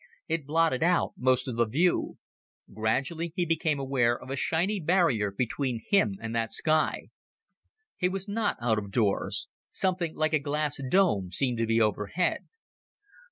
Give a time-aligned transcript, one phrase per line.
[0.27, 2.17] It blotted out most of the view.
[2.73, 7.09] Gradually, he became aware of a shiny barrier between him and that sky
[7.97, 9.47] he was not out of doors.
[9.69, 12.47] Something like a glass dome seemed to be overhead.